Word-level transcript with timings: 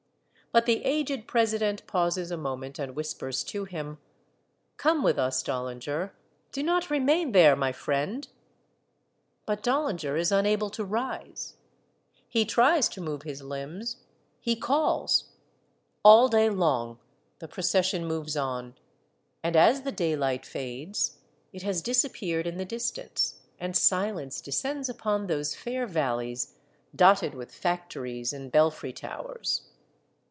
But 0.53 0.65
the 0.65 0.83
aged 0.83 1.27
president 1.29 1.87
pauses 1.87 2.29
a 2.29 2.35
moment, 2.35 2.77
and 2.77 2.93
whispers 2.93 3.41
to 3.45 3.63
him, 3.63 3.99
—'* 4.53 4.75
Come 4.75 5.01
with 5.01 5.17
us, 5.17 5.41
Dollinger. 5.41 6.11
Do 6.51 6.61
not 6.61 6.89
remain 6.89 7.31
there, 7.31 7.55
my 7.55 7.71
friend!" 7.71 8.27
But 9.45 9.63
Dollinger 9.63 10.17
is 10.17 10.29
unable 10.29 10.69
to 10.71 10.83
rise. 10.83 11.53
He 12.27 12.43
tries 12.43 12.89
to 12.89 12.99
move 12.99 13.21
his 13.21 13.41
limbs; 13.41 14.03
he 14.41 14.57
calls. 14.57 15.29
All 16.03 16.27
day 16.27 16.49
long 16.49 16.99
the 17.39 17.47
procession 17.47 18.03
moves 18.05 18.35
on; 18.35 18.75
and 19.41 19.55
as 19.55 19.83
the 19.83 19.91
daylight 19.93 20.45
fades, 20.45 21.19
it 21.53 21.63
has 21.63 21.81
disap 21.81 22.11
peared 22.11 22.45
in 22.45 22.57
the 22.57 22.65
distance, 22.65 23.39
and 23.57 23.73
silence 23.73 24.41
descends 24.41 24.89
upon 24.89 25.27
those 25.27 25.55
fair 25.55 25.87
valleys 25.87 26.55
dotted 26.93 27.35
with 27.35 27.53
factories 27.55 28.33
and 28.33 28.51
belfry 28.51 28.91
towers. 28.91 29.69